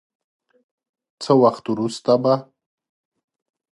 [1.21, 2.33] څه وخت وروسته به